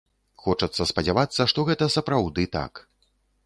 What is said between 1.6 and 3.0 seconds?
гэта сапраўды так.